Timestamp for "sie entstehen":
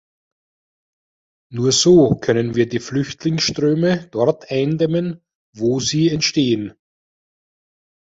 5.79-6.73